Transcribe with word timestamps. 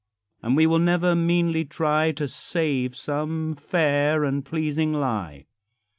And 0.41 0.55
we 0.57 0.65
will 0.65 0.79
never 0.79 1.13
meanly 1.13 1.63
try 1.63 2.11
To 2.13 2.27
save 2.27 2.95
some 2.95 3.53
fair 3.53 4.23
and 4.23 4.43
pleasing 4.43 4.93
lie. 4.93 5.45